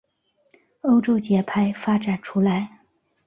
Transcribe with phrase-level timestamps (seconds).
[0.81, 2.79] 欧洲节拍发展出来。